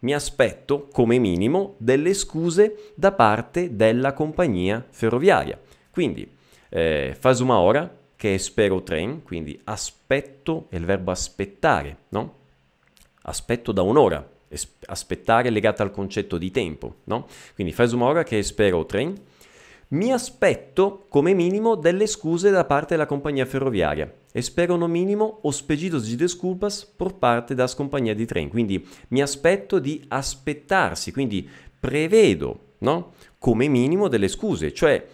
Mi 0.00 0.14
aspetto, 0.14 0.88
come 0.92 1.18
minimo, 1.18 1.74
delle 1.78 2.14
scuse 2.14 2.92
da 2.94 3.12
parte 3.12 3.74
della 3.74 4.12
compagnia 4.12 4.84
ferroviaria. 4.88 5.58
Quindi, 5.90 6.30
eh, 6.68 7.16
faz 7.18 7.40
uma 7.40 7.58
hora 7.58 7.96
che 8.14 8.38
spero 8.38 8.82
tren, 8.82 9.22
quindi 9.22 9.60
aspetto 9.64 10.66
è 10.70 10.76
il 10.76 10.84
verbo 10.84 11.10
aspettare, 11.10 11.96
no? 12.08 12.34
Aspetto 13.22 13.72
da 13.72 13.82
un'ora, 13.82 14.28
aspettare 14.86 15.50
legato 15.50 15.82
al 15.82 15.90
concetto 15.90 16.38
di 16.38 16.50
tempo, 16.50 16.96
no? 17.04 17.26
Quindi 17.54 17.72
faz 17.72 17.92
uma 17.92 18.06
hora 18.06 18.22
che 18.22 18.42
spero 18.42 18.84
tren. 18.86 19.14
Mi 19.90 20.12
aspetto 20.12 21.06
come 21.08 21.32
minimo 21.32 21.74
delle 21.74 22.06
scuse 22.06 22.50
da 22.50 22.64
parte 22.64 22.88
della 22.94 23.06
compagnia 23.06 23.46
ferroviaria 23.46 24.12
e 24.30 24.42
spero 24.42 24.76
no 24.76 24.86
minimo 24.86 25.38
os 25.42 25.62
pedidos 25.62 26.06
de 26.06 26.14
desculpas 26.14 26.84
por 26.84 27.14
parte 27.14 27.54
das 27.54 27.74
compagnie 27.74 28.14
di 28.14 28.26
trem. 28.26 28.50
Quindi 28.50 28.86
mi 29.08 29.22
aspetto 29.22 29.78
di 29.78 30.04
aspettarsi, 30.08 31.10
quindi 31.10 31.48
prevedo, 31.80 32.74
no? 32.80 33.12
Come 33.38 33.68
minimo 33.68 34.08
delle 34.08 34.28
scuse, 34.28 34.74
cioè, 34.74 35.06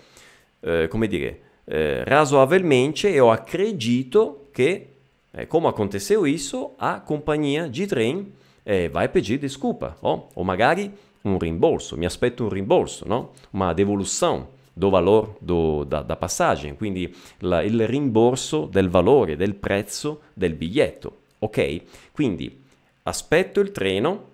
eh, 0.61 0.89
come 0.89 1.07
dire, 1.07 1.41
eh, 1.67 2.03
razoavelmente 2.05 3.09
eu 3.13 3.31
acredito 3.31 4.49
che, 4.51 4.89
eh, 5.31 5.47
come 5.47 5.69
aconteceu 5.69 6.25
isso, 6.25 6.75
a 6.79 7.01
companhia 7.01 7.69
de 7.69 7.87
trem 7.87 8.33
eh, 8.65 8.89
vai 8.89 9.09
pedir 9.09 9.39
desculpa, 9.39 9.97
oh? 10.01 10.31
o 10.35 10.43
magari 10.43 10.91
un 11.23 11.39
rimborso, 11.39 11.97
mi 11.97 12.05
aspetto 12.05 12.43
un 12.43 12.49
rimborso, 12.49 13.07
no? 13.07 13.33
uma 13.53 13.73
devolução 13.73 14.49
do 14.73 14.91
valor 14.91 15.37
do, 15.41 15.85
da, 15.85 16.03
da, 16.03 16.17
passagem, 16.17 16.75
quindi 16.75 17.15
la, 17.39 17.63
il 17.63 17.87
rimborso 17.87 18.67
del 18.67 18.89
valore, 18.89 19.37
del 19.37 19.55
prezzo 19.55 20.23
del 20.33 20.55
biglietto. 20.55 21.19
Ok? 21.39 21.83
Quindi 22.11 22.63
aspetto 23.05 23.61
il 23.61 23.71
treno, 23.71 24.31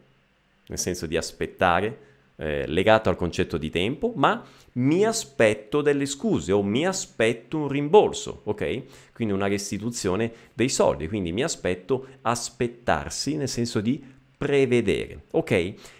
nel 0.66 0.78
senso 0.78 1.06
di 1.06 1.16
aspettare, 1.16 2.08
eh, 2.36 2.66
legato 2.66 3.10
al 3.10 3.16
concetto 3.16 3.58
di 3.58 3.68
tempo, 3.68 4.12
ma 4.16 4.42
mi 4.72 5.04
aspetto 5.04 5.82
delle 5.82 6.06
scuse 6.06 6.52
o 6.52 6.62
mi 6.62 6.86
aspetto 6.86 7.58
un 7.58 7.68
rimborso, 7.68 8.40
ok? 8.44 8.82
Quindi 9.12 9.34
una 9.34 9.48
restituzione 9.48 10.32
dei 10.54 10.70
soldi, 10.70 11.06
quindi 11.06 11.32
mi 11.32 11.42
aspetto 11.42 12.06
aspettarsi 12.22 13.36
nel 13.36 13.48
senso 13.48 13.80
di 13.80 14.02
prevedere, 14.40 15.24
ok? 15.32 15.50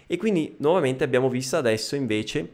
E 0.07 0.17
quindi 0.17 0.55
nuovamente 0.57 1.03
abbiamo 1.03 1.29
visto 1.29 1.57
adesso 1.57 1.95
invece 1.95 2.53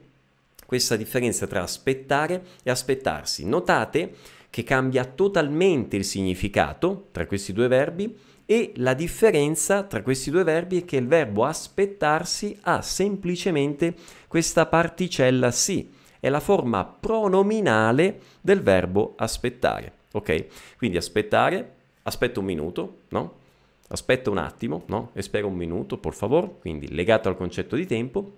questa 0.66 0.98
differenza 0.98 1.48
tra 1.48 1.62
aspettare 1.62 2.44
e 2.62 2.70
aspettarsi. 2.70 3.46
Notate 3.46 4.14
che 4.50 4.64
cambia 4.64 5.06
totalmente 5.06 5.96
il 5.96 6.04
significato 6.04 7.08
tra 7.14 7.26
questi 7.26 7.54
due 7.54 7.70
verbi 7.70 8.14
e 8.46 8.74
la 8.76 8.94
differenza 8.94 9.84
tra 9.84 10.02
questi 10.02 10.30
due 10.30 10.44
verbi 10.44 10.82
è 10.82 10.86
che 10.86 10.98
il 10.98 11.08
verbo 11.08 11.46
aspettarsi 11.46 12.58
ha 12.64 12.82
semplicemente 12.82 13.96
questa 14.28 14.66
particella 14.66 15.52
sì, 15.52 15.90
è 16.20 16.28
la 16.28 16.42
forma 16.42 16.84
pronominale 16.84 18.20
del 18.42 18.62
verbo 18.62 19.14
aspettare, 19.16 19.94
ok? 20.12 20.48
Quindi 20.76 20.98
aspettare, 20.98 21.76
aspetta 22.04 22.42
un 22.42 22.46
minuto, 22.46 22.98
no? 23.10 23.46
Aspetta 23.90 24.30
un 24.30 24.38
attimo, 24.38 24.84
no? 24.88 25.12
Espera 25.14 25.46
un 25.46 25.56
minuto, 25.56 25.98
por 25.98 26.14
favor, 26.14 26.60
quindi 26.60 26.94
legato 26.94 27.30
al 27.30 27.38
concetto 27.38 27.76
di 27.76 27.86
tempo 27.86 28.32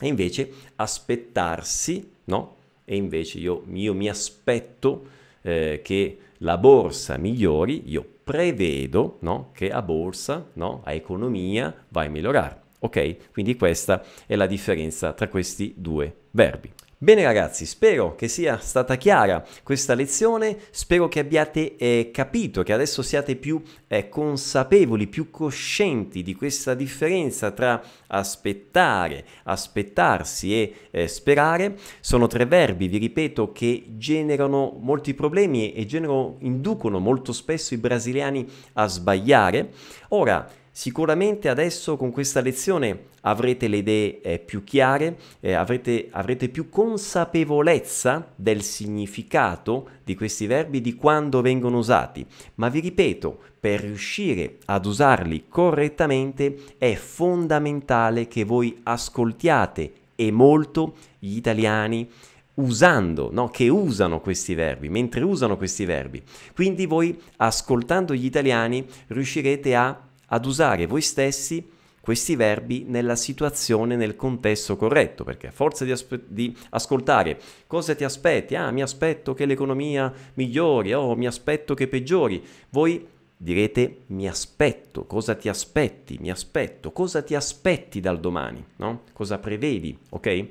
e 0.00 0.06
invece 0.06 0.50
aspettarsi, 0.76 2.12
no? 2.24 2.56
E 2.84 2.96
invece 2.96 3.38
io, 3.38 3.64
io 3.72 3.94
mi 3.94 4.08
aspetto 4.08 5.06
eh, 5.42 5.80
che 5.82 6.18
la 6.38 6.58
borsa 6.58 7.16
migliori, 7.16 7.82
io 7.86 8.06
prevedo 8.24 9.18
no? 9.20 9.50
che 9.52 9.70
a 9.70 9.82
borsa, 9.82 10.46
no? 10.54 10.82
a 10.84 10.92
economia, 10.92 11.74
vai 11.88 12.06
a 12.06 12.10
migliorare. 12.10 12.62
Ok? 12.80 13.32
Quindi 13.32 13.56
questa 13.56 14.02
è 14.26 14.36
la 14.36 14.46
differenza 14.46 15.12
tra 15.12 15.28
questi 15.28 15.74
due 15.76 16.14
verbi. 16.30 16.70
Bene 17.04 17.22
ragazzi, 17.22 17.66
spero 17.66 18.14
che 18.14 18.28
sia 18.28 18.56
stata 18.56 18.96
chiara 18.96 19.44
questa 19.62 19.92
lezione, 19.92 20.56
spero 20.70 21.06
che 21.06 21.20
abbiate 21.20 21.76
eh, 21.76 22.08
capito, 22.10 22.62
che 22.62 22.72
adesso 22.72 23.02
siate 23.02 23.36
più 23.36 23.60
eh, 23.88 24.08
consapevoli, 24.08 25.06
più 25.06 25.28
coscienti 25.28 26.22
di 26.22 26.34
questa 26.34 26.72
differenza 26.72 27.50
tra 27.50 27.82
aspettare, 28.06 29.22
aspettarsi 29.42 30.54
e 30.54 30.74
eh, 30.90 31.06
sperare. 31.06 31.76
Sono 32.00 32.26
tre 32.26 32.46
verbi, 32.46 32.88
vi 32.88 32.96
ripeto, 32.96 33.52
che 33.52 33.84
generano 33.98 34.74
molti 34.80 35.12
problemi 35.12 35.74
e 35.74 35.84
generano, 35.84 36.36
inducono 36.38 37.00
molto 37.00 37.34
spesso 37.34 37.74
i 37.74 37.76
brasiliani 37.76 38.48
a 38.72 38.86
sbagliare. 38.86 39.72
Ora, 40.08 40.48
Sicuramente 40.76 41.48
adesso 41.48 41.96
con 41.96 42.10
questa 42.10 42.40
lezione 42.40 43.04
avrete 43.20 43.68
le 43.68 43.76
idee 43.76 44.20
eh, 44.22 44.38
più 44.40 44.64
chiare, 44.64 45.16
eh, 45.38 45.52
avrete, 45.52 46.08
avrete 46.10 46.48
più 46.48 46.68
consapevolezza 46.68 48.32
del 48.34 48.62
significato 48.62 49.88
di 50.02 50.16
questi 50.16 50.48
verbi, 50.48 50.80
di 50.80 50.96
quando 50.96 51.42
vengono 51.42 51.78
usati. 51.78 52.26
Ma 52.56 52.68
vi 52.70 52.80
ripeto, 52.80 53.38
per 53.60 53.82
riuscire 53.82 54.56
ad 54.64 54.84
usarli 54.84 55.44
correttamente 55.48 56.56
è 56.76 56.94
fondamentale 56.94 58.26
che 58.26 58.42
voi 58.42 58.80
ascoltiate 58.82 59.92
e 60.16 60.32
molto 60.32 60.96
gli 61.20 61.36
italiani 61.36 62.10
usando, 62.54 63.28
no? 63.30 63.48
che 63.48 63.68
usano 63.68 64.20
questi 64.20 64.54
verbi, 64.54 64.88
mentre 64.88 65.22
usano 65.22 65.56
questi 65.56 65.84
verbi. 65.84 66.20
Quindi 66.52 66.86
voi 66.86 67.16
ascoltando 67.36 68.12
gli 68.12 68.24
italiani 68.24 68.84
riuscirete 69.06 69.76
a 69.76 70.08
ad 70.26 70.46
usare 70.46 70.86
voi 70.86 71.02
stessi 71.02 71.72
questi 72.04 72.36
verbi 72.36 72.84
nella 72.86 73.16
situazione, 73.16 73.96
nel 73.96 74.14
contesto 74.14 74.76
corretto, 74.76 75.24
perché 75.24 75.46
a 75.46 75.50
forza 75.50 75.86
di, 75.86 75.90
aspe- 75.90 76.20
di, 76.26 76.54
ascoltare 76.70 77.40
cosa 77.66 77.94
ti 77.94 78.04
aspetti, 78.04 78.54
ah 78.56 78.70
mi 78.70 78.82
aspetto 78.82 79.32
che 79.32 79.46
l'economia 79.46 80.12
migliori, 80.34 80.92
oh 80.92 81.16
mi 81.16 81.26
aspetto 81.26 81.72
che 81.72 81.88
peggiori, 81.88 82.44
voi 82.68 83.06
direte 83.34 84.02
mi 84.08 84.28
aspetto, 84.28 85.06
cosa 85.06 85.34
ti 85.34 85.48
aspetti, 85.48 86.18
mi 86.20 86.30
aspetto, 86.30 86.92
cosa 86.92 87.22
ti 87.22 87.34
aspetti 87.34 88.00
dal 88.00 88.20
domani, 88.20 88.62
no? 88.76 89.04
Cosa 89.14 89.38
prevedi, 89.38 89.96
ok? 90.10 90.46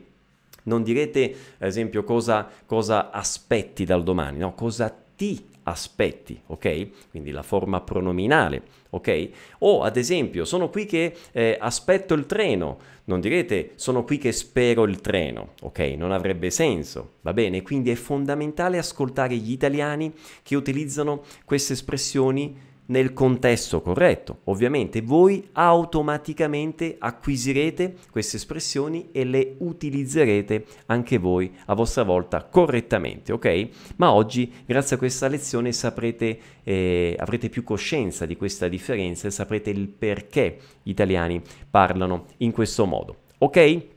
Non 0.64 0.82
direte, 0.82 1.36
ad 1.60 1.68
esempio, 1.68 2.04
cosa, 2.04 2.50
cosa 2.66 3.12
aspetti 3.12 3.86
dal 3.86 4.04
domani, 4.04 4.40
no? 4.40 4.56
Cosa 4.56 4.92
ti 5.16 5.52
aspetti, 5.64 6.40
ok? 6.48 7.10
Quindi 7.10 7.32
la 7.32 7.44
forma 7.44 7.82
pronominale, 7.82 8.64
ok? 8.92 9.30
O 9.60 9.84
ad 9.84 9.98
esempio, 9.98 10.46
sono 10.46 10.70
qui 10.70 10.86
che 10.86 11.16
eh, 11.32 11.58
aspetto 11.60 12.14
il 12.14 12.26
treno, 12.26 12.80
non 13.06 13.20
direte 13.20 13.72
sono 13.76 14.04
qui 14.04 14.18
che 14.18 14.32
spero 14.32 14.84
il 14.84 15.02
treno, 15.02 15.54
ok? 15.62 15.80
Non 15.98 16.12
avrebbe 16.12 16.50
senso, 16.50 17.14
va 17.22 17.34
bene? 17.34 17.62
Quindi 17.62 17.92
è 17.92 17.96
fondamentale 17.96 18.78
ascoltare 18.78 19.36
gli 19.36 19.52
italiani 19.52 20.14
che 20.42 20.56
utilizzano 20.56 21.24
queste 21.46 21.74
espressioni 21.74 22.72
nel 22.94 23.12
contesto 23.14 23.82
corretto. 23.82 24.42
Ovviamente 24.44 25.02
voi 25.02 25.50
automaticamente 25.54 26.96
acquisirete 27.00 27.96
queste 28.12 28.38
espressioni 28.38 29.10
e 29.12 29.24
le 29.24 29.56
utilizzerete 29.58 30.66
anche 30.86 31.18
voi 31.18 31.52
a 31.66 31.74
vostra 31.74 32.04
volta 32.04 32.44
correttamente, 32.44 33.32
ok? 33.32 33.70
Ma 33.96 34.14
oggi, 34.14 34.54
grazie 34.64 34.96
a 34.96 35.00
questa 35.00 35.28
lezione, 35.28 35.72
saprete, 35.72 36.40
eh, 36.64 37.16
avrete 37.18 37.50
più 37.50 37.64
coscienza 37.64 38.28
di 38.28 38.38
questa 38.38 38.68
differenza 38.68 39.28
e 39.28 39.32
saprete 39.32 39.72
il 39.72 39.88
perché 39.88 40.60
gli 40.84 40.92
italiani 40.92 41.42
parlano 41.68 42.26
in 42.38 42.52
questo 42.52 42.86
modo, 42.86 43.16
ok? 43.40 43.93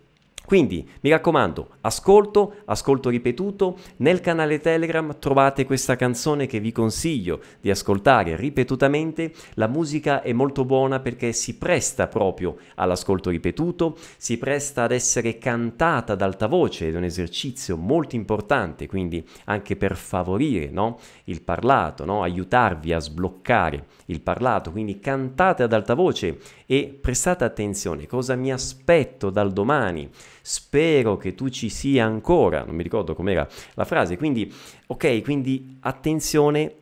Quindi 0.46 0.88
mi 1.00 1.10
raccomando, 1.10 1.70
ascolto, 1.80 2.54
ascolto 2.66 3.08
ripetuto, 3.08 3.76
nel 3.96 4.20
canale 4.20 4.60
Telegram 4.60 5.18
trovate 5.18 5.66
questa 5.66 5.96
canzone 5.96 6.46
che 6.46 6.60
vi 6.60 6.70
consiglio 6.70 7.40
di 7.60 7.68
ascoltare 7.68 8.36
ripetutamente, 8.36 9.32
la 9.54 9.66
musica 9.66 10.22
è 10.22 10.32
molto 10.32 10.64
buona 10.64 11.00
perché 11.00 11.32
si 11.32 11.58
presta 11.58 12.06
proprio 12.06 12.58
all'ascolto 12.76 13.30
ripetuto, 13.30 13.96
si 14.16 14.38
presta 14.38 14.84
ad 14.84 14.92
essere 14.92 15.36
cantata 15.38 16.12
ad 16.12 16.22
alta 16.22 16.46
voce 16.46 16.86
ed 16.86 16.94
è 16.94 16.98
un 16.98 17.02
esercizio 17.02 17.76
molto 17.76 18.14
importante, 18.14 18.86
quindi 18.86 19.26
anche 19.46 19.74
per 19.74 19.96
favorire 19.96 20.70
no? 20.70 21.00
il 21.24 21.42
parlato, 21.42 22.04
no? 22.04 22.22
aiutarvi 22.22 22.92
a 22.92 23.00
sbloccare 23.00 23.84
il 24.06 24.20
parlato, 24.20 24.70
quindi 24.70 25.00
cantate 25.00 25.64
ad 25.64 25.72
alta 25.72 25.94
voce 25.94 26.38
e 26.66 26.98
prestate 27.00 27.44
attenzione 27.44 28.06
cosa 28.06 28.34
mi 28.34 28.52
aspetto 28.52 29.30
dal 29.30 29.52
domani 29.52 30.10
spero 30.42 31.16
che 31.16 31.34
tu 31.34 31.48
ci 31.48 31.68
sia 31.68 32.04
ancora, 32.04 32.64
non 32.64 32.74
mi 32.74 32.82
ricordo 32.82 33.14
com'era 33.14 33.48
la 33.74 33.84
frase, 33.84 34.16
quindi 34.16 34.52
ok, 34.86 35.22
quindi 35.22 35.76
attenzione, 35.80 36.74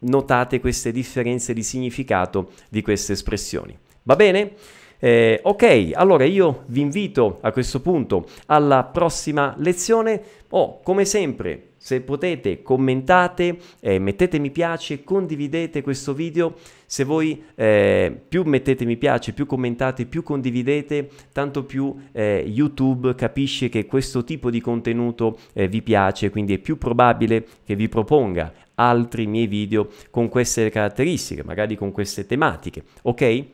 notate 0.00 0.60
queste 0.60 0.92
differenze 0.92 1.52
di 1.52 1.62
significato 1.62 2.52
di 2.68 2.82
queste 2.82 3.12
espressioni. 3.12 3.76
Va 4.02 4.16
bene? 4.16 4.52
Eh, 4.98 5.40
ok, 5.42 5.90
allora 5.94 6.24
io 6.24 6.64
vi 6.66 6.80
invito 6.80 7.38
a 7.42 7.52
questo 7.52 7.80
punto 7.80 8.26
alla 8.46 8.84
prossima 8.84 9.54
lezione. 9.58 10.22
Oh, 10.50 10.80
come 10.80 11.04
sempre, 11.04 11.72
se 11.84 12.00
potete 12.00 12.62
commentate, 12.62 13.58
eh, 13.80 13.98
mettete 13.98 14.38
mi 14.38 14.50
piace, 14.50 15.04
condividete 15.04 15.82
questo 15.82 16.14
video. 16.14 16.54
Se 16.86 17.04
voi 17.04 17.44
eh, 17.54 18.22
più 18.26 18.44
mettete 18.44 18.86
mi 18.86 18.96
piace, 18.96 19.34
più 19.34 19.44
commentate, 19.44 20.06
più 20.06 20.22
condividete, 20.22 21.10
tanto 21.30 21.64
più 21.64 21.94
eh, 22.12 22.42
YouTube 22.46 23.14
capisce 23.14 23.68
che 23.68 23.84
questo 23.84 24.24
tipo 24.24 24.48
di 24.48 24.62
contenuto 24.62 25.36
eh, 25.52 25.68
vi 25.68 25.82
piace, 25.82 26.30
quindi 26.30 26.54
è 26.54 26.58
più 26.58 26.78
probabile 26.78 27.46
che 27.62 27.76
vi 27.76 27.90
proponga 27.90 28.50
altri 28.76 29.26
miei 29.26 29.46
video 29.46 29.90
con 30.08 30.30
queste 30.30 30.70
caratteristiche, 30.70 31.44
magari 31.44 31.76
con 31.76 31.92
queste 31.92 32.24
tematiche, 32.24 32.82
ok? 33.02 33.44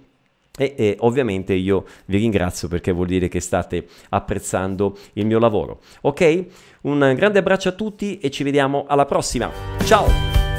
E, 0.60 0.74
e, 0.76 0.96
ovviamente 1.00 1.54
io 1.54 1.86
vi 2.04 2.18
ringrazio 2.18 2.68
perché 2.68 2.92
vuol 2.92 3.06
dire 3.06 3.28
che 3.28 3.40
state 3.40 3.86
apprezzando 4.10 4.94
il 5.14 5.24
mio 5.24 5.38
lavoro. 5.38 5.80
Ok? 6.02 6.44
Un 6.82 7.14
grande 7.16 7.38
abbraccio 7.38 7.70
a 7.70 7.72
tutti 7.72 8.18
e 8.18 8.30
ci 8.30 8.44
vediamo 8.44 8.84
alla 8.86 9.06
prossima. 9.06 9.50
Ciao! 9.84 10.49